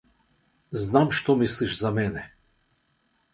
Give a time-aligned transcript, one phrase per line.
[0.85, 2.23] Знам што мислиш за мене.